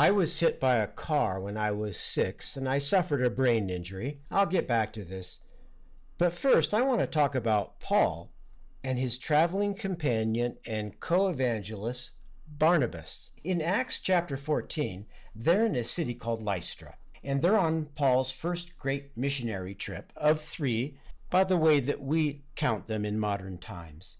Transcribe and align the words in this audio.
I 0.00 0.10
was 0.10 0.40
hit 0.40 0.58
by 0.58 0.76
a 0.76 0.86
car 0.86 1.38
when 1.38 1.58
I 1.58 1.72
was 1.72 1.94
six 1.94 2.56
and 2.56 2.66
I 2.66 2.78
suffered 2.78 3.22
a 3.22 3.28
brain 3.28 3.68
injury. 3.68 4.22
I'll 4.30 4.46
get 4.46 4.66
back 4.66 4.94
to 4.94 5.04
this. 5.04 5.40
But 6.16 6.32
first, 6.32 6.72
I 6.72 6.80
want 6.80 7.02
to 7.02 7.06
talk 7.06 7.34
about 7.34 7.80
Paul 7.80 8.32
and 8.82 8.98
his 8.98 9.18
traveling 9.18 9.74
companion 9.74 10.56
and 10.66 10.98
co 11.00 11.28
evangelist, 11.28 12.12
Barnabas. 12.48 13.28
In 13.44 13.60
Acts 13.60 13.98
chapter 13.98 14.38
14, 14.38 15.04
they're 15.34 15.66
in 15.66 15.76
a 15.76 15.84
city 15.84 16.14
called 16.14 16.42
Lystra, 16.42 16.96
and 17.22 17.42
they're 17.42 17.58
on 17.58 17.90
Paul's 17.94 18.32
first 18.32 18.78
great 18.78 19.14
missionary 19.18 19.74
trip 19.74 20.14
of 20.16 20.40
three 20.40 20.96
by 21.28 21.44
the 21.44 21.58
way 21.58 21.78
that 21.78 22.00
we 22.00 22.44
count 22.56 22.86
them 22.86 23.04
in 23.04 23.20
modern 23.20 23.58
times. 23.58 24.16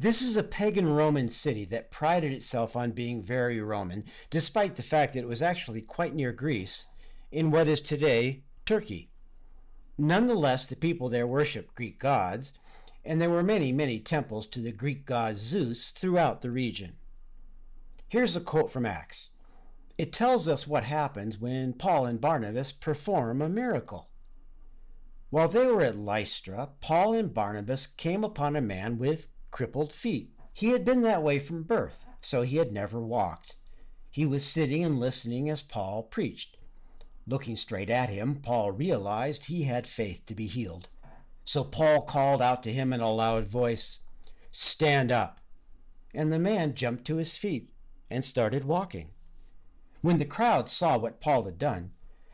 This 0.00 0.22
is 0.22 0.36
a 0.36 0.44
pagan 0.44 0.88
Roman 0.88 1.28
city 1.28 1.64
that 1.64 1.90
prided 1.90 2.32
itself 2.32 2.76
on 2.76 2.92
being 2.92 3.20
very 3.20 3.60
Roman, 3.60 4.04
despite 4.30 4.76
the 4.76 4.82
fact 4.84 5.12
that 5.12 5.24
it 5.24 5.28
was 5.28 5.42
actually 5.42 5.80
quite 5.80 6.14
near 6.14 6.30
Greece, 6.30 6.86
in 7.32 7.50
what 7.50 7.66
is 7.66 7.80
today 7.80 8.44
Turkey. 8.64 9.10
Nonetheless, 9.98 10.66
the 10.66 10.76
people 10.76 11.08
there 11.08 11.26
worshiped 11.26 11.74
Greek 11.74 11.98
gods, 11.98 12.52
and 13.04 13.20
there 13.20 13.28
were 13.28 13.42
many, 13.42 13.72
many 13.72 13.98
temples 13.98 14.46
to 14.46 14.60
the 14.60 14.70
Greek 14.70 15.04
god 15.04 15.36
Zeus 15.36 15.90
throughout 15.90 16.42
the 16.42 16.50
region. 16.52 16.94
Here's 18.08 18.36
a 18.36 18.40
quote 18.40 18.70
from 18.70 18.86
Acts 18.86 19.30
it 19.98 20.12
tells 20.12 20.48
us 20.48 20.64
what 20.64 20.84
happens 20.84 21.40
when 21.40 21.72
Paul 21.72 22.06
and 22.06 22.20
Barnabas 22.20 22.70
perform 22.70 23.42
a 23.42 23.48
miracle. 23.48 24.10
While 25.30 25.48
they 25.48 25.66
were 25.66 25.82
at 25.82 25.98
Lystra, 25.98 26.68
Paul 26.80 27.14
and 27.14 27.34
Barnabas 27.34 27.88
came 27.88 28.22
upon 28.22 28.54
a 28.54 28.60
man 28.60 28.96
with 28.96 29.26
crippled 29.50 29.92
feet. 29.92 30.30
He 30.52 30.70
had 30.70 30.84
been 30.84 31.02
that 31.02 31.22
way 31.22 31.38
from 31.38 31.62
birth, 31.62 32.04
so 32.20 32.42
he 32.42 32.56
had 32.56 32.72
never 32.72 33.00
walked. 33.00 33.56
He 34.10 34.26
was 34.26 34.44
sitting 34.44 34.84
and 34.84 34.98
listening 34.98 35.48
as 35.48 35.62
Paul 35.62 36.02
preached. 36.02 36.56
Looking 37.26 37.56
straight 37.56 37.90
at 37.90 38.08
him, 38.08 38.36
Paul 38.36 38.72
realized 38.72 39.44
he 39.44 39.64
had 39.64 39.86
faith 39.86 40.24
to 40.26 40.34
be 40.34 40.46
healed. 40.46 40.88
So 41.44 41.62
Paul 41.62 42.02
called 42.02 42.42
out 42.42 42.62
to 42.64 42.72
him 42.72 42.92
in 42.92 43.00
a 43.00 43.12
loud 43.12 43.46
voice, 43.46 43.98
Stand 44.50 45.12
up! 45.12 45.40
And 46.14 46.32
the 46.32 46.38
man 46.38 46.74
jumped 46.74 47.04
to 47.06 47.16
his 47.16 47.36
feet 47.38 47.70
and 48.10 48.24
started 48.24 48.64
walking. 48.64 49.10
When 50.00 50.18
the 50.18 50.24
crowd 50.24 50.68
saw 50.68 50.96
what 50.96 51.20
Paul 51.20 51.44
had 51.44 51.58
done, 51.58 51.92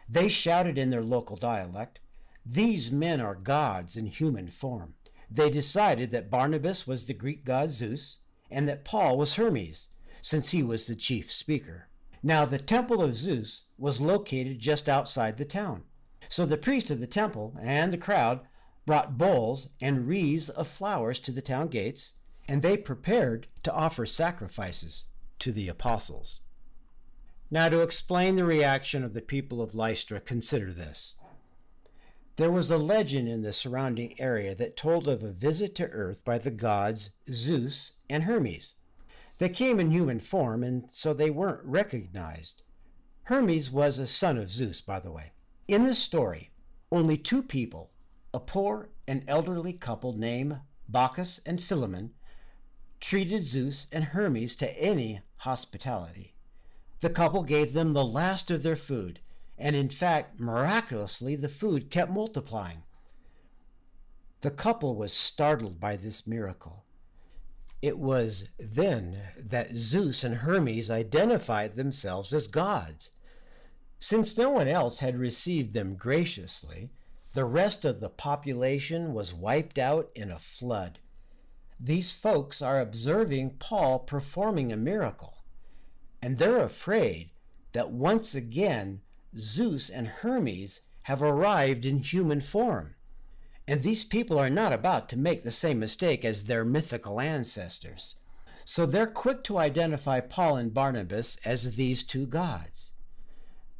they 0.08 0.28
shouted 0.28 0.78
in 0.78 0.90
their 0.90 1.02
local 1.02 1.36
dialect, 1.36 2.00
these 2.46 2.92
men 2.92 3.20
are 3.20 3.34
gods 3.34 3.96
in 3.96 4.06
human 4.06 4.48
form. 4.48 4.94
They 5.34 5.50
decided 5.50 6.10
that 6.10 6.30
Barnabas 6.30 6.86
was 6.86 7.06
the 7.06 7.12
Greek 7.12 7.44
god 7.44 7.70
Zeus 7.70 8.18
and 8.52 8.68
that 8.68 8.84
Paul 8.84 9.18
was 9.18 9.34
Hermes, 9.34 9.88
since 10.20 10.50
he 10.50 10.62
was 10.62 10.86
the 10.86 10.94
chief 10.94 11.32
speaker. 11.32 11.88
Now, 12.22 12.44
the 12.44 12.58
temple 12.58 13.02
of 13.02 13.16
Zeus 13.16 13.64
was 13.76 14.00
located 14.00 14.60
just 14.60 14.88
outside 14.88 15.36
the 15.36 15.44
town. 15.44 15.82
So 16.28 16.46
the 16.46 16.56
priest 16.56 16.88
of 16.88 17.00
the 17.00 17.08
temple 17.08 17.56
and 17.60 17.92
the 17.92 17.98
crowd 17.98 18.42
brought 18.86 19.18
bowls 19.18 19.70
and 19.80 20.06
wreaths 20.06 20.50
of 20.50 20.68
flowers 20.68 21.18
to 21.20 21.32
the 21.32 21.42
town 21.42 21.66
gates, 21.66 22.12
and 22.46 22.62
they 22.62 22.76
prepared 22.76 23.48
to 23.64 23.72
offer 23.72 24.06
sacrifices 24.06 25.06
to 25.40 25.50
the 25.50 25.68
apostles. 25.68 26.42
Now, 27.50 27.68
to 27.68 27.80
explain 27.80 28.36
the 28.36 28.44
reaction 28.44 29.02
of 29.02 29.14
the 29.14 29.22
people 29.22 29.60
of 29.60 29.74
Lystra, 29.74 30.20
consider 30.20 30.72
this. 30.72 31.14
There 32.36 32.50
was 32.50 32.68
a 32.68 32.78
legend 32.78 33.28
in 33.28 33.42
the 33.42 33.52
surrounding 33.52 34.20
area 34.20 34.56
that 34.56 34.76
told 34.76 35.06
of 35.06 35.22
a 35.22 35.30
visit 35.30 35.74
to 35.76 35.86
Earth 35.86 36.24
by 36.24 36.38
the 36.38 36.50
gods 36.50 37.10
Zeus 37.30 37.92
and 38.10 38.24
Hermes. 38.24 38.74
They 39.38 39.48
came 39.48 39.78
in 39.78 39.92
human 39.92 40.18
form, 40.18 40.64
and 40.64 40.90
so 40.90 41.14
they 41.14 41.30
weren't 41.30 41.64
recognized. 41.64 42.62
Hermes 43.24 43.70
was 43.70 44.00
a 44.00 44.06
son 44.06 44.36
of 44.36 44.48
Zeus, 44.48 44.80
by 44.80 44.98
the 44.98 45.12
way. 45.12 45.32
In 45.68 45.84
the 45.84 45.94
story, 45.94 46.50
only 46.90 47.16
two 47.16 47.42
people, 47.42 47.92
a 48.32 48.40
poor 48.40 48.90
and 49.06 49.22
elderly 49.28 49.72
couple 49.72 50.12
named 50.12 50.58
Baucis 50.90 51.38
and 51.46 51.62
Philemon, 51.62 52.14
treated 53.00 53.44
Zeus 53.44 53.86
and 53.92 54.04
Hermes 54.04 54.56
to 54.56 54.82
any 54.82 55.20
hospitality. 55.38 56.34
The 56.98 57.10
couple 57.10 57.44
gave 57.44 57.74
them 57.74 57.92
the 57.92 58.04
last 58.04 58.50
of 58.50 58.64
their 58.64 58.76
food 58.76 59.20
and 59.58 59.76
in 59.76 59.88
fact, 59.88 60.38
miraculously, 60.40 61.36
the 61.36 61.48
food 61.48 61.90
kept 61.90 62.10
multiplying. 62.10 62.82
The 64.40 64.50
couple 64.50 64.96
was 64.96 65.12
startled 65.12 65.80
by 65.80 65.96
this 65.96 66.26
miracle. 66.26 66.84
It 67.80 67.98
was 67.98 68.48
then 68.58 69.18
that 69.38 69.76
Zeus 69.76 70.24
and 70.24 70.36
Hermes 70.36 70.90
identified 70.90 71.74
themselves 71.74 72.32
as 72.32 72.46
gods. 72.46 73.10
Since 73.98 74.36
no 74.36 74.50
one 74.50 74.68
else 74.68 74.98
had 74.98 75.18
received 75.18 75.72
them 75.72 75.94
graciously, 75.94 76.90
the 77.32 77.44
rest 77.44 77.84
of 77.84 78.00
the 78.00 78.08
population 78.08 79.12
was 79.12 79.34
wiped 79.34 79.78
out 79.78 80.10
in 80.14 80.30
a 80.30 80.38
flood. 80.38 80.98
These 81.80 82.12
folks 82.12 82.62
are 82.62 82.80
observing 82.80 83.56
Paul 83.58 83.98
performing 83.98 84.72
a 84.72 84.76
miracle, 84.76 85.44
and 86.22 86.38
they're 86.38 86.62
afraid 86.62 87.30
that 87.72 87.90
once 87.90 88.34
again 88.34 89.00
Zeus 89.38 89.90
and 89.90 90.06
Hermes 90.06 90.80
have 91.02 91.22
arrived 91.22 91.84
in 91.84 91.98
human 91.98 92.40
form. 92.40 92.94
And 93.66 93.80
these 93.80 94.04
people 94.04 94.38
are 94.38 94.50
not 94.50 94.72
about 94.72 95.08
to 95.08 95.18
make 95.18 95.42
the 95.42 95.50
same 95.50 95.78
mistake 95.78 96.24
as 96.24 96.44
their 96.44 96.64
mythical 96.64 97.20
ancestors. 97.20 98.16
So 98.64 98.86
they're 98.86 99.06
quick 99.06 99.42
to 99.44 99.58
identify 99.58 100.20
Paul 100.20 100.56
and 100.56 100.72
Barnabas 100.72 101.36
as 101.44 101.76
these 101.76 102.02
two 102.02 102.26
gods. 102.26 102.92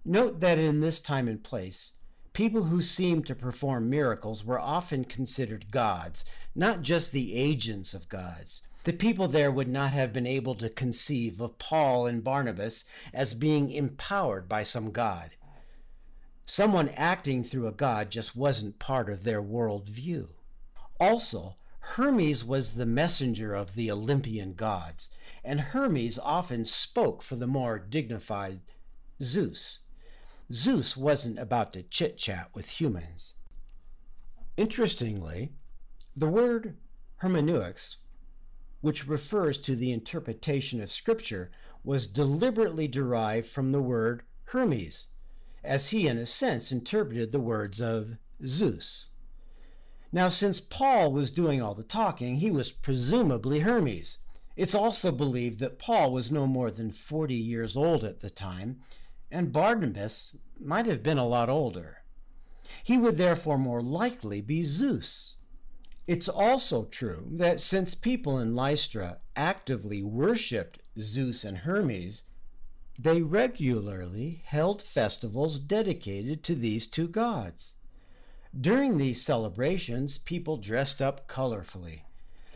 Note 0.04 0.40
that 0.40 0.58
in 0.58 0.80
this 0.80 1.00
time 1.00 1.28
and 1.28 1.42
place, 1.42 1.92
people 2.32 2.64
who 2.64 2.82
seemed 2.82 3.26
to 3.26 3.34
perform 3.34 3.88
miracles 3.88 4.44
were 4.44 4.60
often 4.60 5.04
considered 5.04 5.70
gods, 5.70 6.24
not 6.54 6.82
just 6.82 7.12
the 7.12 7.34
agents 7.34 7.94
of 7.94 8.08
gods. 8.08 8.62
The 8.84 8.92
people 8.92 9.28
there 9.28 9.50
would 9.50 9.68
not 9.68 9.92
have 9.92 10.12
been 10.12 10.26
able 10.26 10.54
to 10.56 10.68
conceive 10.68 11.40
of 11.40 11.58
Paul 11.58 12.06
and 12.06 12.22
Barnabas 12.22 12.84
as 13.14 13.32
being 13.32 13.70
empowered 13.70 14.46
by 14.46 14.62
some 14.62 14.90
god. 14.90 15.30
Someone 16.46 16.90
acting 16.90 17.42
through 17.42 17.66
a 17.66 17.72
god 17.72 18.10
just 18.10 18.36
wasn't 18.36 18.78
part 18.78 19.08
of 19.08 19.24
their 19.24 19.40
world 19.40 19.88
view. 19.88 20.28
Also, 21.00 21.56
Hermes 21.80 22.44
was 22.44 22.74
the 22.74 22.86
messenger 22.86 23.54
of 23.54 23.74
the 23.74 23.90
Olympian 23.90 24.54
gods, 24.54 25.10
and 25.42 25.60
Hermes 25.60 26.18
often 26.18 26.64
spoke 26.64 27.22
for 27.22 27.36
the 27.36 27.46
more 27.46 27.78
dignified 27.78 28.60
Zeus. 29.22 29.80
Zeus 30.52 30.96
wasn't 30.96 31.38
about 31.38 31.72
to 31.72 31.82
chit 31.82 32.18
chat 32.18 32.50
with 32.54 32.80
humans. 32.80 33.34
Interestingly, 34.56 35.52
the 36.16 36.28
word 36.28 36.76
hermeneutics, 37.16 37.96
which 38.80 39.08
refers 39.08 39.58
to 39.58 39.74
the 39.74 39.92
interpretation 39.92 40.80
of 40.80 40.92
Scripture, 40.92 41.50
was 41.82 42.06
deliberately 42.06 42.86
derived 42.86 43.46
from 43.46 43.72
the 43.72 43.82
word 43.82 44.22
Hermes, 44.46 45.08
as 45.64 45.88
he, 45.88 46.06
in 46.06 46.18
a 46.18 46.26
sense, 46.26 46.70
interpreted 46.70 47.32
the 47.32 47.40
words 47.40 47.80
of 47.80 48.16
Zeus. 48.46 49.06
Now, 50.12 50.28
since 50.28 50.60
Paul 50.60 51.12
was 51.12 51.30
doing 51.30 51.60
all 51.60 51.74
the 51.74 51.82
talking, 51.82 52.36
he 52.36 52.50
was 52.50 52.70
presumably 52.70 53.60
Hermes. 53.60 54.18
It's 54.56 54.74
also 54.74 55.10
believed 55.10 55.58
that 55.58 55.78
Paul 55.78 56.12
was 56.12 56.30
no 56.30 56.46
more 56.46 56.70
than 56.70 56.92
40 56.92 57.34
years 57.34 57.76
old 57.76 58.04
at 58.04 58.20
the 58.20 58.30
time, 58.30 58.80
and 59.30 59.52
Barnabas 59.52 60.36
might 60.60 60.86
have 60.86 61.02
been 61.02 61.18
a 61.18 61.26
lot 61.26 61.48
older. 61.48 62.04
He 62.84 62.96
would 62.96 63.16
therefore 63.16 63.58
more 63.58 63.82
likely 63.82 64.40
be 64.40 64.62
Zeus. 64.62 65.34
It's 66.06 66.28
also 66.28 66.84
true 66.84 67.26
that 67.32 67.60
since 67.60 67.94
people 67.94 68.38
in 68.38 68.54
Lystra 68.54 69.18
actively 69.34 70.02
worshipped 70.02 70.78
Zeus 71.00 71.44
and 71.44 71.58
Hermes, 71.58 72.24
they 72.98 73.22
regularly 73.22 74.42
held 74.44 74.80
festivals 74.80 75.58
dedicated 75.58 76.42
to 76.44 76.54
these 76.54 76.86
two 76.86 77.08
gods. 77.08 77.74
During 78.58 78.98
these 78.98 79.20
celebrations, 79.20 80.16
people 80.16 80.56
dressed 80.56 81.02
up 81.02 81.26
colorfully. 81.26 82.02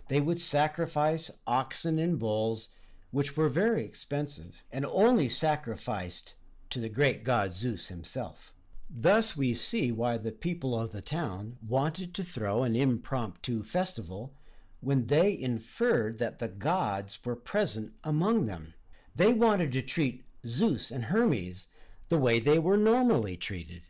They 0.09 0.21
would 0.21 0.39
sacrifice 0.39 1.31
oxen 1.47 1.99
and 1.99 2.19
bulls, 2.19 2.69
which 3.11 3.37
were 3.37 3.49
very 3.49 3.85
expensive, 3.85 4.63
and 4.71 4.87
only 4.87 5.29
sacrificed 5.29 6.35
to 6.71 6.79
the 6.79 6.89
great 6.89 7.25
god 7.25 7.53
Zeus 7.53 7.89
himself. 7.89 8.55
Thus, 8.89 9.37
we 9.37 9.53
see 9.55 9.93
why 9.93 10.17
the 10.17 10.33
people 10.33 10.79
of 10.79 10.93
the 10.93 11.03
town 11.03 11.57
wanted 11.67 12.15
to 12.15 12.23
throw 12.23 12.63
an 12.63 12.77
impromptu 12.77 13.63
festival 13.63 14.33
when 14.81 15.07
they 15.07 15.39
inferred 15.39 16.19
that 16.19 16.39
the 16.39 16.49
gods 16.49 17.19
were 17.25 17.37
present 17.37 17.93
among 18.05 18.47
them. 18.47 18.75
They 19.15 19.33
wanted 19.33 19.73
to 19.73 19.83
treat 19.83 20.25
Zeus 20.49 20.91
and 20.91 21.05
Hermes 21.05 21.69
the 22.09 22.19
way 22.19 22.41
they 22.41 22.59
were 22.59 22.77
normally 22.77 23.37
treated. 23.37 23.83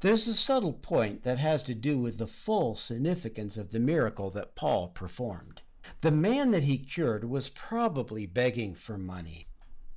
There's 0.00 0.26
a 0.26 0.34
subtle 0.34 0.74
point 0.74 1.22
that 1.22 1.38
has 1.38 1.62
to 1.64 1.74
do 1.74 1.98
with 1.98 2.18
the 2.18 2.26
full 2.26 2.74
significance 2.74 3.56
of 3.56 3.70
the 3.70 3.78
miracle 3.78 4.28
that 4.30 4.54
Paul 4.54 4.88
performed. 4.88 5.62
The 6.02 6.10
man 6.10 6.50
that 6.50 6.64
he 6.64 6.78
cured 6.78 7.24
was 7.24 7.48
probably 7.48 8.26
begging 8.26 8.74
for 8.74 8.98
money. 8.98 9.46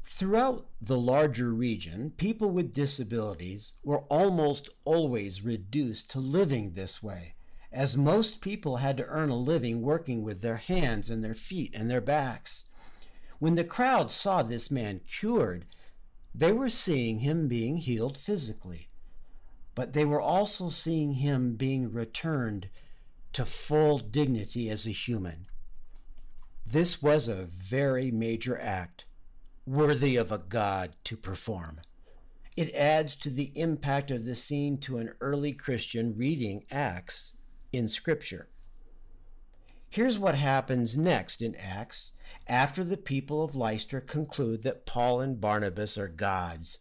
Throughout 0.04 0.68
the 0.82 0.98
larger 0.98 1.52
region, 1.52 2.12
people 2.12 2.50
with 2.50 2.74
disabilities 2.74 3.74
were 3.84 4.04
almost 4.10 4.70
always 4.86 5.42
reduced 5.42 6.10
to 6.12 6.20
living 6.20 6.72
this 6.72 7.04
way, 7.04 7.36
as 7.72 7.98
most 7.98 8.42
people 8.42 8.78
had 8.78 8.98
to 8.98 9.06
earn 9.06 9.30
a 9.30 9.36
living 9.36 9.82
working 9.82 10.24
with 10.24 10.42
their 10.42 10.58
hands 10.58 11.10
and 11.10 11.24
their 11.24 11.34
feet 11.34 11.72
and 11.76 11.92
their 11.92 12.02
backs. 12.02 12.66
When 13.40 13.56
the 13.56 13.64
crowd 13.64 14.12
saw 14.12 14.44
this 14.44 14.70
man 14.70 15.02
cured, 15.08 15.66
they 16.36 16.52
were 16.52 16.70
seeing 16.70 17.20
him 17.20 17.48
being 17.48 17.78
healed 17.78 18.18
physically, 18.18 18.90
but 19.76 19.94
they 19.94 20.06
were 20.06 20.22
also 20.22 20.68
seeing 20.68 21.14
him 21.14 21.56
being 21.56 21.92
returned 21.92 22.70
to 23.34 23.46
full 23.46 23.98
dignity 23.98 24.70
as 24.70 24.86
a 24.86 24.92
human. 24.92 25.48
This 26.66 27.02
was 27.02 27.28
a 27.28 27.46
very 27.46 28.12
major 28.12 28.60
act 28.60 29.06
worthy 29.66 30.18
of 30.18 30.32
a 30.32 30.38
god 30.38 30.96
to 31.06 31.16
perform. 31.16 31.80
It 32.58 32.74
adds 32.76 33.16
to 33.18 33.30
the 33.30 33.52
impact 33.56 34.12
of 34.12 34.26
the 34.26 34.36
scene 34.36 34.78
to 34.80 34.98
an 34.98 35.14
early 35.22 35.54
Christian 35.54 36.18
reading 36.18 36.66
Acts 36.70 37.34
in 37.72 37.88
Scripture. 37.88 38.50
Here's 39.92 40.20
what 40.20 40.36
happens 40.36 40.96
next 40.96 41.42
in 41.42 41.56
Acts 41.56 42.12
after 42.46 42.84
the 42.84 42.98
people 42.98 43.44
of 43.44 43.56
Lystra 43.56 44.02
conclude 44.02 44.62
that 44.62 44.86
Paul 44.86 45.20
and 45.20 45.42
Barnabas 45.42 45.98
are 45.98 46.08
gods. 46.08 46.78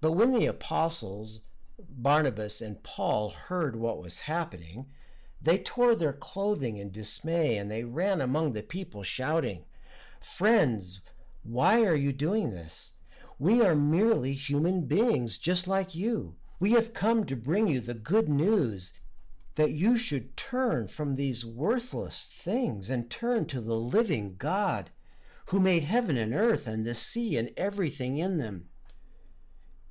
But 0.00 0.12
when 0.12 0.32
the 0.32 0.46
apostles, 0.46 1.40
Barnabas 1.78 2.62
and 2.62 2.82
Paul, 2.82 3.28
heard 3.30 3.76
what 3.76 4.00
was 4.00 4.20
happening, 4.20 4.86
they 5.40 5.58
tore 5.58 5.94
their 5.94 6.14
clothing 6.14 6.78
in 6.78 6.90
dismay 6.90 7.58
and 7.58 7.70
they 7.70 7.84
ran 7.84 8.22
among 8.22 8.52
the 8.52 8.62
people, 8.62 9.02
shouting, 9.02 9.66
Friends, 10.18 11.02
why 11.42 11.84
are 11.84 11.94
you 11.94 12.12
doing 12.12 12.52
this? 12.52 12.94
We 13.38 13.60
are 13.60 13.74
merely 13.74 14.32
human 14.32 14.86
beings, 14.86 15.36
just 15.36 15.68
like 15.68 15.94
you. 15.94 16.36
We 16.58 16.70
have 16.72 16.94
come 16.94 17.26
to 17.26 17.36
bring 17.36 17.66
you 17.66 17.80
the 17.80 17.92
good 17.92 18.30
news 18.30 18.94
that 19.56 19.72
you 19.72 19.98
should 19.98 20.36
turn 20.36 20.86
from 20.86 21.16
these 21.16 21.44
worthless 21.44 22.30
things 22.32 22.88
and 22.88 23.10
turn 23.10 23.46
to 23.46 23.60
the 23.60 23.74
living 23.74 24.36
God 24.38 24.90
who 25.46 25.60
made 25.60 25.84
heaven 25.84 26.16
and 26.16 26.34
earth 26.34 26.66
and 26.66 26.84
the 26.84 26.94
sea 26.94 27.36
and 27.36 27.50
everything 27.56 28.18
in 28.18 28.38
them. 28.38 28.68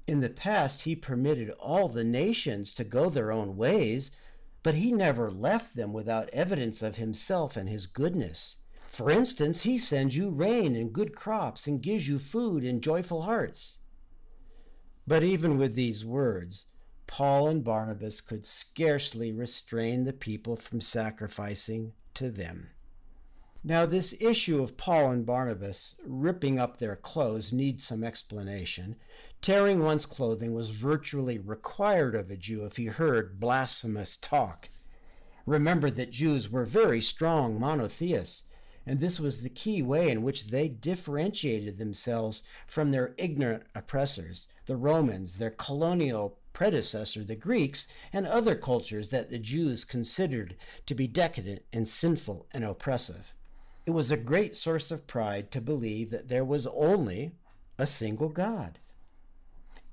In 0.07 0.19
the 0.19 0.29
past, 0.29 0.83
he 0.83 0.95
permitted 0.95 1.49
all 1.51 1.87
the 1.87 2.03
nations 2.03 2.73
to 2.73 2.83
go 2.83 3.09
their 3.09 3.31
own 3.31 3.57
ways, 3.57 4.11
but 4.61 4.75
he 4.75 4.91
never 4.91 5.31
left 5.31 5.75
them 5.75 5.93
without 5.93 6.29
evidence 6.29 6.83
of 6.83 6.97
himself 6.97 7.57
and 7.57 7.67
his 7.67 7.87
goodness. 7.87 8.57
For 8.87 9.09
instance, 9.09 9.61
he 9.61 9.79
sends 9.79 10.15
you 10.15 10.29
rain 10.29 10.75
and 10.75 10.93
good 10.93 11.15
crops 11.15 11.65
and 11.65 11.81
gives 11.81 12.07
you 12.07 12.19
food 12.19 12.63
and 12.63 12.83
joyful 12.83 13.23
hearts. 13.23 13.79
But 15.07 15.23
even 15.23 15.57
with 15.57 15.73
these 15.73 16.05
words, 16.05 16.65
Paul 17.07 17.47
and 17.47 17.63
Barnabas 17.63 18.21
could 18.21 18.45
scarcely 18.45 19.31
restrain 19.31 20.03
the 20.03 20.13
people 20.13 20.55
from 20.55 20.81
sacrificing 20.81 21.93
to 22.15 22.29
them. 22.29 22.71
Now, 23.63 23.85
this 23.85 24.13
issue 24.21 24.61
of 24.61 24.77
Paul 24.77 25.11
and 25.11 25.25
Barnabas 25.25 25.95
ripping 26.05 26.59
up 26.59 26.77
their 26.77 26.95
clothes 26.95 27.51
needs 27.51 27.83
some 27.83 28.03
explanation. 28.03 28.95
Tearing 29.41 29.83
one's 29.83 30.05
clothing 30.05 30.53
was 30.53 30.69
virtually 30.69 31.39
required 31.39 32.15
of 32.15 32.29
a 32.29 32.37
Jew 32.37 32.65
if 32.65 32.77
he 32.77 32.85
heard 32.85 33.39
blasphemous 33.39 34.17
talk. 34.17 34.69
Remember 35.45 35.89
that 35.89 36.11
Jews 36.11 36.49
were 36.49 36.65
very 36.65 37.01
strong 37.01 37.59
monotheists 37.59 38.43
and 38.85 38.99
this 38.99 39.19
was 39.19 39.41
the 39.41 39.49
key 39.49 39.81
way 39.81 40.09
in 40.09 40.21
which 40.21 40.47
they 40.47 40.69
differentiated 40.69 41.77
themselves 41.77 42.43
from 42.67 42.91
their 42.91 43.15
ignorant 43.17 43.63
oppressors, 43.73 44.47
the 44.67 44.75
Romans, 44.75 45.37
their 45.37 45.49
colonial 45.49 46.37
predecessor, 46.55 47.23
the 47.23 47.35
Greeks, 47.35 47.87
and 48.11 48.25
other 48.25 48.55
cultures 48.55 49.11
that 49.11 49.29
the 49.29 49.37
Jews 49.37 49.85
considered 49.85 50.55
to 50.87 50.95
be 50.95 51.05
decadent 51.05 51.61
and 51.71 51.87
sinful 51.87 52.47
and 52.51 52.63
oppressive. 52.63 53.35
It 53.85 53.91
was 53.91 54.09
a 54.09 54.17
great 54.17 54.57
source 54.57 54.89
of 54.89 55.05
pride 55.05 55.51
to 55.51 55.61
believe 55.61 56.09
that 56.09 56.29
there 56.29 56.45
was 56.45 56.65
only 56.65 57.33
a 57.77 57.85
single 57.85 58.29
God. 58.29 58.79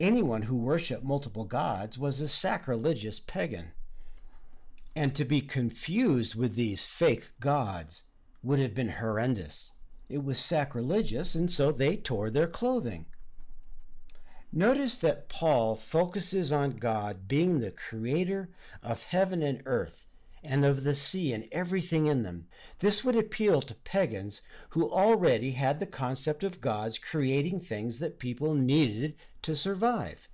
Anyone 0.01 0.43
who 0.43 0.57
worshiped 0.57 1.05
multiple 1.05 1.45
gods 1.45 1.99
was 1.99 2.21
a 2.21 2.29
sacrilegious 2.29 3.21
pagan. 3.21 3.73
And 4.97 5.15
to 5.15 5.25
be 5.25 5.41
confused 5.41 6.35
with 6.37 6.55
these 6.55 6.87
fake 6.87 7.33
gods 7.41 8.05
would 8.43 8.61
have 8.61 8.75
been 8.75 8.91
horrendous. 8.91 9.73
It 10.09 10.25
was 10.25 10.39
sacrilegious, 10.39 11.35
and 11.35 11.51
so 11.51 11.73
they 11.73 11.97
tore 11.97 12.31
their 12.31 12.47
clothing. 12.47 13.07
Notice 14.53 14.97
that 14.99 15.29
Paul 15.29 15.77
focuses 15.77 16.53
on 16.53 16.73
God 16.73 17.27
being 17.27 17.61
the 17.61 17.71
creator 17.71 18.51
of 18.83 19.05
heaven 19.05 19.43
and 19.43 19.63
earth 19.65 20.07
and 20.45 20.65
of 20.65 20.85
the 20.85 20.95
sea 20.95 21.33
and 21.33 21.49
everything 21.51 22.07
in 22.07 22.23
them. 22.23 22.49
This 22.81 23.03
would 23.05 23.17
appeal 23.17 23.63
to 23.63 23.75
pagans 23.75 24.43
who 24.71 24.91
already 24.91 25.53
had 25.53 25.81
the 25.81 25.87
concept 25.87 26.45
of 26.45 26.61
gods 26.61 26.99
creating 26.99 27.61
things 27.61 27.99
that 28.01 28.19
people 28.19 28.55
needed 28.55 29.15
to 29.43 29.57
survive. 29.57 30.29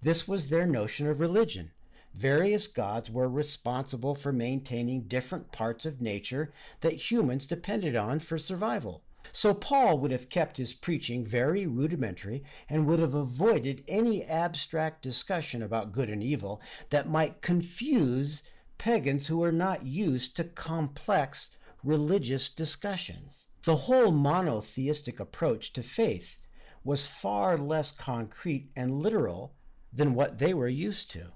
This 0.00 0.26
was 0.26 0.48
their 0.48 0.66
notion 0.66 1.06
of 1.06 1.20
religion 1.20 1.72
various 2.14 2.68
gods 2.68 3.10
were 3.10 3.28
responsible 3.28 4.14
for 4.14 4.32
maintaining 4.32 5.02
different 5.02 5.50
parts 5.52 5.84
of 5.84 6.00
nature 6.00 6.52
that 6.80 7.10
humans 7.10 7.46
depended 7.46 7.96
on 7.96 8.20
for 8.20 8.38
survival. 8.38 9.02
So 9.32 9.52
Paul 9.52 9.98
would 9.98 10.10
have 10.10 10.28
kept 10.28 10.56
his 10.56 10.74
preaching 10.74 11.26
very 11.26 11.66
rudimentary 11.66 12.44
and 12.68 12.86
would 12.86 13.00
have 13.00 13.14
avoided 13.14 13.82
any 13.88 14.24
abstract 14.24 15.02
discussion 15.02 15.62
about 15.62 15.92
good 15.92 16.08
and 16.08 16.22
evil 16.22 16.60
that 16.90 17.08
might 17.08 17.42
confuse 17.42 18.42
pagans 18.78 19.26
who 19.26 19.42
are 19.42 19.52
not 19.52 19.86
used 19.86 20.36
to 20.36 20.44
complex 20.44 21.50
religious 21.82 22.48
discussions. 22.48 23.48
The 23.64 23.76
whole 23.76 24.10
monotheistic 24.10 25.20
approach 25.20 25.72
to 25.74 25.82
faith 25.82 26.38
was 26.84 27.06
far 27.06 27.56
less 27.56 27.92
concrete 27.92 28.70
and 28.76 29.00
literal 29.00 29.54
than 29.92 30.14
what 30.14 30.38
they 30.38 30.54
were 30.54 30.68
used 30.68 31.10
to. 31.12 31.32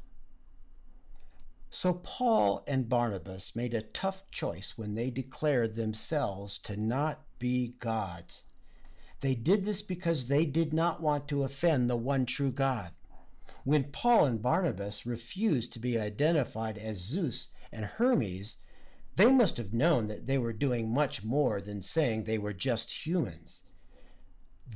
So 1.70 1.94
Paul 1.94 2.65
and 2.67 2.88
Barnabas 2.88 3.55
made 3.55 3.75
a 3.75 3.82
tough 3.82 4.31
choice 4.31 4.79
when 4.79 4.94
they 4.94 5.11
declared 5.11 5.75
themselves 5.75 6.59
to 6.61 6.76
not 6.76 7.23
be 7.38 7.75
gods. 7.79 8.45
They 9.21 9.35
did 9.35 9.64
this 9.64 9.83
because 9.83 10.26
they 10.26 10.47
did 10.47 10.73
not 10.73 11.02
want 11.02 11.28
to 11.28 11.43
offend 11.43 11.90
the 11.90 11.97
one 11.97 12.25
true 12.25 12.52
God. 12.52 12.93
When 13.64 13.85
Paul 13.85 14.25
and 14.25 14.40
Barnabas 14.40 15.04
refused 15.04 15.73
to 15.73 15.78
be 15.78 15.99
identified 15.99 16.78
as 16.78 16.99
Zeus 16.99 17.49
and 17.71 17.85
Hermes, 17.85 18.57
they 19.16 19.31
must 19.31 19.57
have 19.59 19.75
known 19.75 20.07
that 20.07 20.26
they 20.26 20.38
were 20.38 20.52
doing 20.52 20.93
much 20.93 21.25
more 21.25 21.61
than 21.61 21.83
saying 21.83 22.25
they 22.25 22.38
were 22.38 22.52
just 22.54 23.04
humans. 23.04 23.64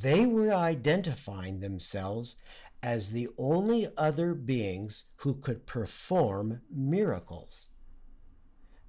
They 0.00 0.26
were 0.26 0.52
identifying 0.52 1.60
themselves 1.60 2.36
as 2.82 3.10
the 3.10 3.28
only 3.38 3.88
other 3.96 4.34
beings 4.34 5.04
who 5.16 5.34
could 5.34 5.66
perform 5.66 6.60
miracles. 6.70 7.68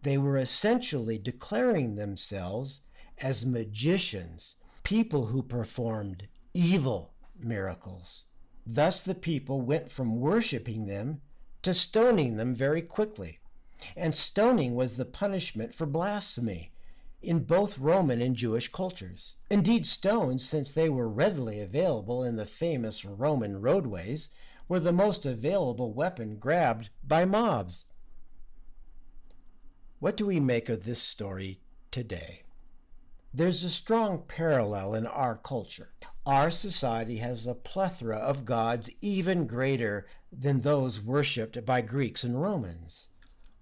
They 0.01 0.17
were 0.17 0.37
essentially 0.37 1.17
declaring 1.17 1.95
themselves 1.95 2.81
as 3.19 3.45
magicians, 3.45 4.55
people 4.83 5.27
who 5.27 5.43
performed 5.43 6.27
evil 6.53 7.13
miracles. 7.39 8.23
Thus, 8.65 9.01
the 9.01 9.15
people 9.15 9.61
went 9.61 9.91
from 9.91 10.19
worshiping 10.19 10.87
them 10.87 11.21
to 11.61 11.73
stoning 11.73 12.37
them 12.37 12.53
very 12.53 12.81
quickly. 12.81 13.39
And 13.95 14.15
stoning 14.15 14.75
was 14.75 14.95
the 14.95 15.05
punishment 15.05 15.75
for 15.75 15.85
blasphemy 15.85 16.72
in 17.23 17.45
both 17.45 17.79
Roman 17.79 18.21
and 18.21 18.35
Jewish 18.35 18.71
cultures. 18.71 19.37
Indeed, 19.49 19.85
stones, 19.87 20.47
since 20.47 20.71
they 20.71 20.89
were 20.89 21.07
readily 21.07 21.59
available 21.59 22.23
in 22.23 22.35
the 22.35 22.45
famous 22.45 23.05
Roman 23.05 23.61
roadways, 23.61 24.29
were 24.67 24.79
the 24.79 24.91
most 24.91 25.25
available 25.25 25.93
weapon 25.93 26.37
grabbed 26.37 26.89
by 27.03 27.25
mobs. 27.25 27.85
What 29.99 30.17
do 30.17 30.25
we 30.25 30.39
make 30.39 30.67
of 30.67 30.83
this 30.83 31.01
story 31.01 31.61
today? 31.89 32.43
There's 33.33 33.63
a 33.63 33.69
strong 33.69 34.23
parallel 34.27 34.93
in 34.93 35.07
our 35.07 35.37
culture. 35.37 35.93
Our 36.25 36.51
society 36.51 37.17
has 37.17 37.47
a 37.47 37.55
plethora 37.55 38.17
of 38.17 38.45
gods 38.45 38.89
even 39.01 39.47
greater 39.47 40.05
than 40.31 40.61
those 40.61 41.01
worshipped 41.01 41.65
by 41.65 41.81
Greeks 41.81 42.23
and 42.23 42.41
Romans. 42.41 43.07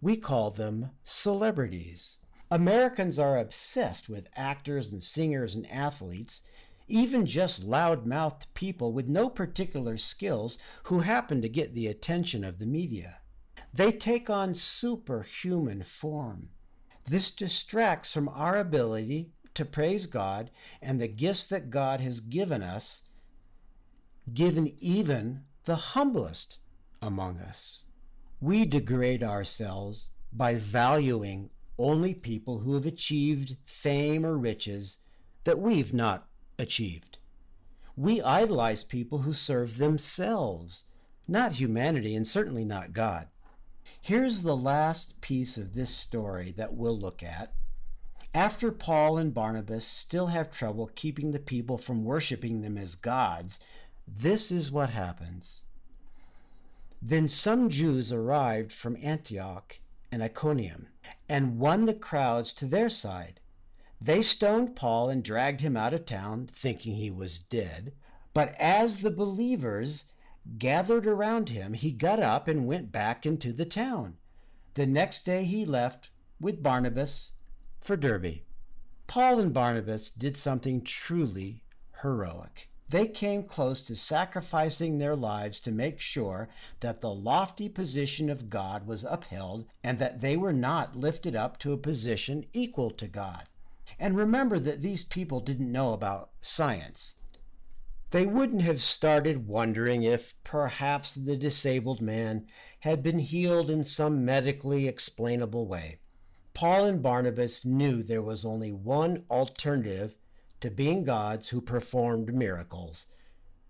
We 0.01 0.17
call 0.17 0.51
them 0.51 0.91
celebrities. 1.03 2.17
Americans 2.51 3.17
are 3.17 3.37
obsessed 3.37 4.09
with 4.09 4.29
actors 4.35 4.91
and 4.91 5.01
singers 5.01 5.55
and 5.55 5.65
athletes, 5.71 6.41
even 6.89 7.25
just 7.25 7.63
loud 7.63 8.05
mouthed 8.05 8.45
people 8.53 8.91
with 8.91 9.07
no 9.07 9.29
particular 9.29 9.95
skills 9.95 10.57
who 10.83 10.99
happen 10.99 11.41
to 11.41 11.47
get 11.47 11.73
the 11.73 11.87
attention 11.87 12.43
of 12.43 12.59
the 12.59 12.65
media. 12.65 13.19
They 13.73 13.93
take 13.93 14.29
on 14.29 14.53
superhuman 14.53 15.83
form. 15.83 16.49
This 17.05 17.31
distracts 17.31 18.13
from 18.13 18.27
our 18.27 18.57
ability 18.57 19.31
to 19.53 19.63
praise 19.63 20.05
God 20.05 20.51
and 20.81 20.99
the 20.99 21.07
gifts 21.07 21.45
that 21.47 21.69
God 21.69 22.01
has 22.01 22.19
given 22.19 22.61
us, 22.61 23.03
given 24.33 24.73
even 24.77 25.43
the 25.63 25.77
humblest 25.77 26.57
among 27.01 27.39
us. 27.39 27.83
We 28.41 28.65
degrade 28.65 29.23
ourselves 29.23 30.09
by 30.33 30.55
valuing 30.55 31.49
only 31.83 32.13
people 32.13 32.59
who 32.59 32.73
have 32.75 32.85
achieved 32.85 33.57
fame 33.65 34.25
or 34.25 34.37
riches 34.37 34.97
that 35.43 35.59
we've 35.59 35.93
not 35.93 36.27
achieved. 36.57 37.17
We 37.95 38.21
idolize 38.21 38.83
people 38.83 39.19
who 39.19 39.33
serve 39.33 39.77
themselves, 39.77 40.83
not 41.27 41.53
humanity, 41.53 42.15
and 42.15 42.27
certainly 42.27 42.65
not 42.65 42.93
God. 42.93 43.27
Here's 43.99 44.41
the 44.41 44.57
last 44.57 45.21
piece 45.21 45.57
of 45.57 45.73
this 45.73 45.93
story 45.93 46.51
that 46.57 46.73
we'll 46.73 46.97
look 46.97 47.21
at. 47.21 47.53
After 48.33 48.71
Paul 48.71 49.17
and 49.17 49.33
Barnabas 49.33 49.85
still 49.85 50.27
have 50.27 50.49
trouble 50.49 50.89
keeping 50.95 51.31
the 51.31 51.39
people 51.39 51.77
from 51.77 52.05
worshiping 52.05 52.61
them 52.61 52.77
as 52.77 52.95
gods, 52.95 53.59
this 54.07 54.51
is 54.51 54.71
what 54.71 54.89
happens. 54.89 55.63
Then 57.01 57.27
some 57.27 57.69
Jews 57.69 58.13
arrived 58.13 58.71
from 58.71 58.97
Antioch 59.01 59.79
and 60.11 60.23
Iconium 60.23 60.87
and 61.29 61.59
won 61.59 61.85
the 61.85 61.93
crowds 61.93 62.53
to 62.53 62.65
their 62.65 62.89
side. 62.89 63.39
They 63.99 64.21
stoned 64.21 64.75
Paul 64.75 65.09
and 65.09 65.23
dragged 65.23 65.61
him 65.61 65.77
out 65.77 65.93
of 65.93 66.05
town, 66.05 66.47
thinking 66.51 66.95
he 66.95 67.11
was 67.11 67.39
dead. 67.39 67.93
But 68.33 68.55
as 68.59 69.01
the 69.01 69.11
believers 69.11 70.05
gathered 70.57 71.05
around 71.05 71.49
him, 71.49 71.73
he 71.73 71.91
got 71.91 72.19
up 72.19 72.47
and 72.47 72.65
went 72.65 72.91
back 72.91 73.25
into 73.25 73.53
the 73.53 73.65
town. 73.65 74.17
The 74.73 74.85
next 74.85 75.25
day 75.25 75.43
he 75.43 75.65
left 75.65 76.09
with 76.39 76.63
Barnabas 76.63 77.31
for 77.79 77.95
Derbe. 77.95 78.41
Paul 79.05 79.39
and 79.39 79.53
Barnabas 79.53 80.09
did 80.09 80.35
something 80.37 80.81
truly 80.81 81.63
heroic. 82.01 82.70
They 82.91 83.07
came 83.07 83.43
close 83.43 83.81
to 83.83 83.95
sacrificing 83.95 84.97
their 84.97 85.15
lives 85.15 85.61
to 85.61 85.71
make 85.71 86.01
sure 86.01 86.49
that 86.81 86.99
the 86.99 87.13
lofty 87.13 87.69
position 87.69 88.29
of 88.29 88.49
God 88.49 88.85
was 88.85 89.05
upheld 89.05 89.65
and 89.81 89.97
that 89.99 90.19
they 90.19 90.35
were 90.35 90.51
not 90.51 90.97
lifted 90.97 91.33
up 91.33 91.57
to 91.59 91.71
a 91.71 91.77
position 91.77 92.45
equal 92.51 92.91
to 92.91 93.07
God. 93.07 93.45
And 93.97 94.17
remember 94.17 94.59
that 94.59 94.81
these 94.81 95.05
people 95.05 95.39
didn't 95.39 95.71
know 95.71 95.93
about 95.93 96.31
science. 96.41 97.13
They 98.09 98.25
wouldn't 98.25 98.63
have 98.63 98.81
started 98.81 99.47
wondering 99.47 100.03
if 100.03 100.35
perhaps 100.43 101.15
the 101.15 101.37
disabled 101.37 102.01
man 102.01 102.45
had 102.81 103.01
been 103.01 103.19
healed 103.19 103.71
in 103.71 103.85
some 103.85 104.25
medically 104.25 104.89
explainable 104.89 105.65
way. 105.65 105.99
Paul 106.53 106.83
and 106.83 107.01
Barnabas 107.01 107.63
knew 107.63 108.03
there 108.03 108.21
was 108.21 108.43
only 108.43 108.73
one 108.73 109.23
alternative 109.29 110.17
to 110.61 110.71
being 110.71 111.03
gods 111.03 111.49
who 111.49 111.61
performed 111.61 112.33
miracles, 112.33 113.07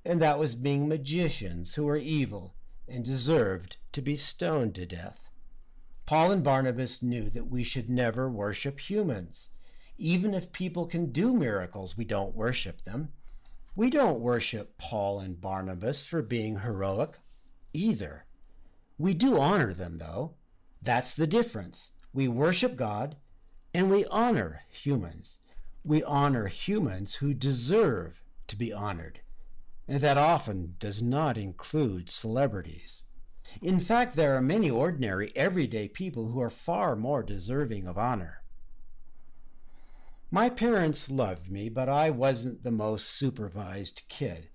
and 0.05 0.21
that 0.21 0.39
was 0.39 0.55
being 0.55 0.87
magicians 0.87 1.75
who 1.75 1.85
were 1.85 1.97
evil 1.97 2.53
and 2.87 3.03
deserved 3.03 3.77
to 3.93 4.01
be 4.01 4.15
stoned 4.15 4.75
to 4.75 4.85
death. 4.85 5.29
Paul 6.05 6.31
and 6.31 6.43
Barnabas 6.43 7.01
knew 7.01 7.29
that 7.29 7.47
we 7.47 7.63
should 7.63 7.89
never 7.89 8.29
worship 8.29 8.79
humans. 8.79 9.49
Even 9.97 10.33
if 10.33 10.51
people 10.51 10.85
can 10.85 11.11
do 11.11 11.33
miracles, 11.33 11.95
we 11.95 12.03
don't 12.03 12.35
worship 12.35 12.81
them. 12.81 13.13
We 13.75 13.89
don't 13.89 14.19
worship 14.19 14.77
Paul 14.77 15.19
and 15.21 15.39
Barnabas 15.39 16.03
for 16.03 16.21
being 16.21 16.59
heroic 16.59 17.17
either. 17.71 18.25
We 18.97 19.13
do 19.13 19.39
honor 19.39 19.73
them, 19.73 19.99
though. 19.99 20.33
That's 20.81 21.13
the 21.13 21.27
difference. 21.27 21.91
We 22.11 22.27
worship 22.27 22.75
God 22.75 23.15
and 23.73 23.89
we 23.89 24.03
honor 24.05 24.63
humans. 24.69 25.37
We 25.83 26.03
honor 26.03 26.47
humans 26.47 27.15
who 27.15 27.33
deserve 27.33 28.21
to 28.47 28.55
be 28.55 28.71
honored, 28.71 29.21
and 29.87 29.99
that 30.01 30.17
often 30.17 30.75
does 30.77 31.01
not 31.01 31.37
include 31.37 32.09
celebrities. 32.09 33.03
In 33.61 33.79
fact, 33.79 34.15
there 34.15 34.35
are 34.35 34.41
many 34.41 34.69
ordinary, 34.69 35.35
everyday 35.35 35.87
people 35.87 36.27
who 36.27 36.39
are 36.39 36.51
far 36.51 36.95
more 36.95 37.23
deserving 37.23 37.87
of 37.87 37.97
honor. 37.97 38.43
My 40.29 40.49
parents 40.49 41.09
loved 41.09 41.51
me, 41.51 41.67
but 41.67 41.89
I 41.89 42.11
wasn't 42.11 42.63
the 42.63 42.71
most 42.71 43.07
supervised 43.07 44.03
kid. 44.07 44.49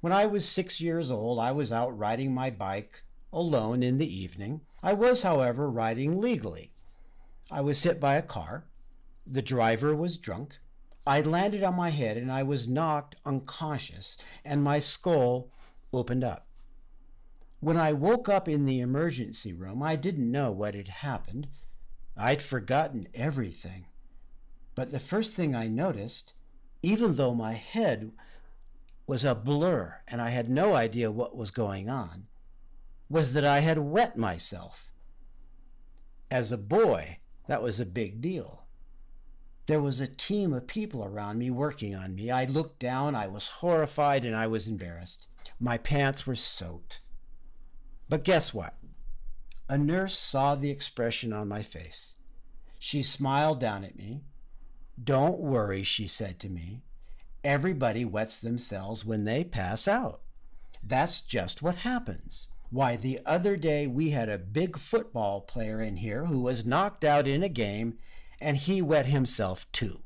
When 0.00 0.12
I 0.12 0.26
was 0.26 0.48
six 0.48 0.80
years 0.80 1.10
old, 1.10 1.38
I 1.38 1.52
was 1.52 1.70
out 1.70 1.96
riding 1.96 2.34
my 2.34 2.50
bike 2.50 3.04
alone 3.32 3.82
in 3.82 3.98
the 3.98 4.12
evening. 4.12 4.62
I 4.82 4.94
was, 4.94 5.22
however, 5.22 5.70
riding 5.70 6.20
legally. 6.20 6.72
I 7.50 7.60
was 7.60 7.82
hit 7.82 8.00
by 8.00 8.14
a 8.14 8.22
car. 8.22 8.64
The 9.26 9.42
driver 9.42 9.94
was 9.94 10.18
drunk. 10.18 10.58
I 11.06 11.20
landed 11.20 11.62
on 11.62 11.74
my 11.74 11.90
head 11.90 12.16
and 12.16 12.30
I 12.30 12.42
was 12.42 12.68
knocked 12.68 13.16
unconscious, 13.24 14.16
and 14.44 14.62
my 14.62 14.78
skull 14.78 15.50
opened 15.92 16.24
up. 16.24 16.46
When 17.60 17.76
I 17.76 17.92
woke 17.92 18.28
up 18.28 18.48
in 18.48 18.66
the 18.66 18.80
emergency 18.80 19.52
room, 19.52 19.82
I 19.82 19.96
didn't 19.96 20.30
know 20.30 20.50
what 20.50 20.74
had 20.74 20.88
happened. 20.88 21.48
I'd 22.16 22.42
forgotten 22.42 23.08
everything. 23.14 23.86
But 24.74 24.90
the 24.90 24.98
first 24.98 25.32
thing 25.32 25.54
I 25.54 25.68
noticed, 25.68 26.32
even 26.82 27.16
though 27.16 27.34
my 27.34 27.52
head 27.52 28.12
was 29.06 29.24
a 29.24 29.34
blur 29.34 30.02
and 30.08 30.20
I 30.20 30.30
had 30.30 30.48
no 30.48 30.74
idea 30.74 31.10
what 31.10 31.36
was 31.36 31.50
going 31.50 31.88
on, 31.88 32.26
was 33.08 33.32
that 33.34 33.44
I 33.44 33.60
had 33.60 33.78
wet 33.78 34.16
myself. 34.16 34.90
As 36.30 36.50
a 36.50 36.58
boy, 36.58 37.18
that 37.46 37.62
was 37.62 37.78
a 37.78 37.86
big 37.86 38.20
deal. 38.20 38.61
There 39.66 39.80
was 39.80 40.00
a 40.00 40.06
team 40.06 40.52
of 40.52 40.66
people 40.66 41.04
around 41.04 41.38
me 41.38 41.50
working 41.50 41.94
on 41.94 42.14
me. 42.14 42.30
I 42.30 42.44
looked 42.44 42.80
down, 42.80 43.14
I 43.14 43.26
was 43.26 43.48
horrified, 43.48 44.24
and 44.24 44.34
I 44.34 44.46
was 44.46 44.66
embarrassed. 44.66 45.28
My 45.60 45.78
pants 45.78 46.26
were 46.26 46.36
soaked. 46.36 47.00
But 48.08 48.24
guess 48.24 48.52
what? 48.52 48.74
A 49.68 49.78
nurse 49.78 50.18
saw 50.18 50.54
the 50.54 50.70
expression 50.70 51.32
on 51.32 51.48
my 51.48 51.62
face. 51.62 52.14
She 52.78 53.02
smiled 53.02 53.60
down 53.60 53.84
at 53.84 53.96
me 53.96 54.22
don't 55.02 55.40
worry, 55.40 55.82
she 55.82 56.06
said 56.06 56.38
to 56.40 56.48
me. 56.48 56.82
Everybody 57.42 58.04
wets 58.04 58.40
themselves 58.40 59.04
when 59.04 59.24
they 59.24 59.42
pass 59.42 59.88
out. 59.88 60.20
That's 60.82 61.20
just 61.20 61.62
what 61.62 61.76
happens. 61.76 62.48
Why, 62.70 62.96
the 62.96 63.20
other 63.26 63.56
day 63.56 63.86
we 63.86 64.10
had 64.10 64.28
a 64.28 64.38
big 64.38 64.76
football 64.76 65.40
player 65.40 65.80
in 65.80 65.96
here 65.96 66.26
who 66.26 66.40
was 66.40 66.64
knocked 66.64 67.04
out 67.04 67.26
in 67.26 67.42
a 67.42 67.48
game 67.48 67.98
and 68.42 68.56
he 68.56 68.82
wet 68.82 69.06
himself 69.06 69.70
too. 69.72 70.00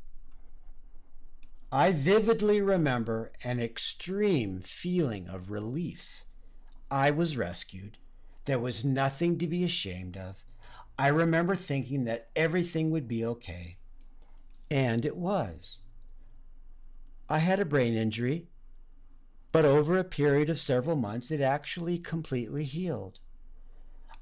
I 1.73 1.91
vividly 1.91 2.61
remember 2.61 3.33
an 3.43 3.59
extreme 3.59 4.61
feeling 4.61 5.27
of 5.29 5.51
relief. 5.51 6.25
I 6.91 7.11
was 7.11 7.37
rescued. 7.37 7.99
There 8.45 8.61
was 8.61 8.85
nothing 8.85 9.39
to 9.39 9.47
be 9.47 9.65
ashamed 9.65 10.17
of. 10.17 10.45
I 10.99 11.09
remember 11.09 11.57
thinking 11.57 12.05
that 12.05 12.29
everything 12.37 12.91
would 12.91 13.09
be 13.09 13.25
okay. 13.25 13.79
And 14.71 15.05
it 15.05 15.17
was. 15.17 15.81
I 17.29 17.39
had 17.39 17.59
a 17.59 17.65
brain 17.65 17.95
injury, 17.95 18.49
but 19.51 19.65
over 19.65 19.99
a 19.99 20.05
period 20.05 20.49
of 20.49 20.61
several 20.61 20.97
months, 20.97 21.31
it 21.31 21.41
actually 21.41 21.99
completely 21.99 22.65
healed. 22.65 23.19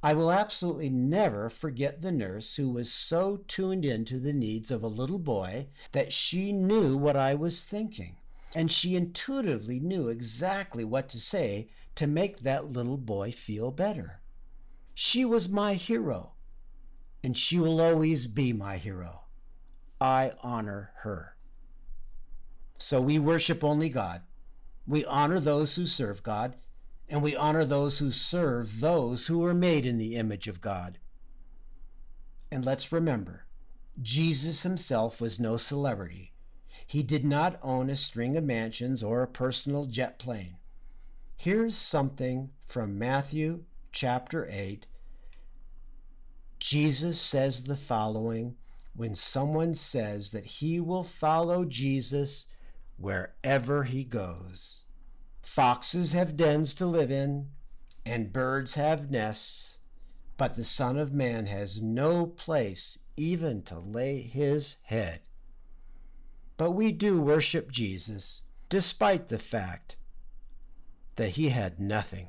I 0.04 0.12
will 0.12 0.30
absolutely 0.30 0.90
never 0.90 1.49
forget 1.49 2.02
the 2.02 2.12
nurse 2.12 2.56
who 2.56 2.68
was 2.68 2.92
so 2.92 3.38
tuned 3.49 3.87
into 3.87 4.20
the 4.20 4.34
needs 4.34 4.70
of 4.70 4.82
a 4.82 4.87
little 4.87 5.18
boy 5.18 5.68
that 5.92 6.12
she 6.12 6.52
knew 6.52 6.94
what 6.94 7.16
I 7.16 7.34
was 7.34 7.64
thinking, 7.64 8.16
and 8.54 8.70
she 8.70 8.96
intuitively 8.96 9.80
knew 9.80 10.08
exactly 10.08 10.84
what 10.84 11.08
to 11.08 11.18
say 11.18 11.68
to 11.94 12.06
make 12.06 12.40
that 12.40 12.66
little 12.66 12.99
boy 12.99 13.32
feel 13.32 13.70
better. 13.70 14.20
She 14.92 15.25
was 15.25 15.49
my 15.49 15.73
hero, 15.73 16.32
and 17.23 17.34
she 17.34 17.58
will 17.58 17.80
always 17.80 18.26
be 18.26 18.52
my 18.52 18.76
hero. 18.76 19.23
I 20.02 20.32
honor 20.42 20.92
her. 20.96 21.34
So 22.76 23.00
we 23.00 23.18
worship 23.18 23.64
only 23.64 23.88
God. 23.88 24.20
We 24.87 25.06
honor 25.06 25.40
those 25.40 25.76
who 25.76 25.87
serve 25.87 26.23
God, 26.23 26.56
and 27.08 27.23
we 27.23 27.37
honor 27.37 27.64
those 27.64 27.99
who 27.99 28.11
serve 28.11 28.80
those 28.80 29.26
who 29.26 29.44
are 29.44 29.54
made 29.54 29.84
in 29.87 29.99
the 29.99 30.16
image 30.16 30.49
of 30.49 30.61
God. 30.61 30.99
And 32.50 32.64
let's 32.64 32.92
remember, 32.92 33.46
Jesus 34.00 34.62
himself 34.62 35.20
was 35.20 35.38
no 35.40 35.56
celebrity. 35.56 36.32
He 36.87 37.02
did 37.02 37.25
not 37.25 37.58
own 37.62 37.90
a 37.90 37.96
string 37.96 38.37
of 38.37 38.44
mansions 38.44 39.02
or 39.02 39.23
a 39.23 39.28
personal 39.28 39.87
jet 39.87 40.18
plane. 40.18 40.56
Here's 41.37 41.76
something 41.76 42.50
from 42.66 42.99
Matthew 42.99 43.64
chapter 43.92 44.49
8. 44.50 44.87
Jesus 46.58 47.20
says 47.20 47.64
the 47.64 47.76
following 47.76 48.56
when 48.94 49.14
someone 49.14 49.75
says 49.75 50.30
that 50.30 50.46
he 50.46 50.80
will 50.80 51.04
follow 51.04 51.64
Jesus 51.64 52.46
wherever 52.96 53.84
he 53.84 54.04
goes. 54.04 54.84
Foxes 55.44 56.12
have 56.12 56.36
dens 56.36 56.74
to 56.74 56.86
live 56.86 57.10
in, 57.10 57.50
and 58.04 58.32
birds 58.32 58.74
have 58.74 59.10
nests, 59.10 59.78
but 60.36 60.56
the 60.56 60.64
Son 60.64 60.96
of 60.98 61.12
Man 61.12 61.46
has 61.46 61.80
no 61.80 62.26
place 62.26 62.98
even 63.16 63.62
to 63.62 63.78
lay 63.78 64.20
his 64.22 64.76
head. 64.84 65.20
but 66.56 66.70
we 66.72 66.92
do 66.92 67.20
worship 67.20 67.70
Jesus 67.70 68.42
despite 68.68 69.28
the 69.28 69.38
fact 69.38 69.96
that 71.16 71.30
he 71.30 71.50
had 71.50 71.78
nothing. 71.78 72.28